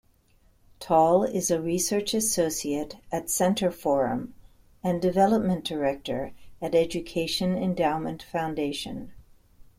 Tall 0.79 1.23
is 1.25 1.51
a 1.51 1.61
research 1.61 2.15
associate 2.15 2.95
at 3.11 3.25
CentreForum 3.27 4.29
and 4.83 4.99
development 4.99 5.63
director 5.63 6.31
at 6.59 6.73
Education 6.73 7.55
Endowment 7.55 8.23
Foundation. 8.23 9.11